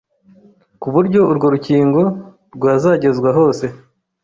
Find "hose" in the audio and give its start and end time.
3.37-3.65